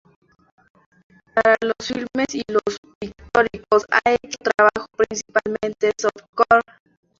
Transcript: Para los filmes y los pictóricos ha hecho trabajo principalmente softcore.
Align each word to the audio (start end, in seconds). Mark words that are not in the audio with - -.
Para 1.35 1.55
los 1.61 1.87
filmes 1.87 2.33
y 2.33 2.41
los 2.47 2.79
pictóricos 2.97 3.85
ha 3.91 4.09
hecho 4.09 4.37
trabajo 4.41 4.87
principalmente 4.97 5.91
softcore. 5.95 6.63